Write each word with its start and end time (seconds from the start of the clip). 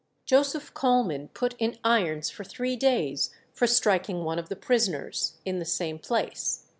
"Joseph 0.25 0.73
Coleman 0.73 1.27
put 1.27 1.53
in 1.59 1.77
irons 1.83 2.31
for 2.31 2.43
three 2.43 2.75
days 2.75 3.35
for 3.53 3.67
striking 3.67 4.23
one 4.23 4.39
of 4.39 4.49
the 4.49 4.55
prisoners," 4.55 5.37
in 5.45 5.59
the 5.59 5.63
same 5.63 5.99
place. 5.99 6.65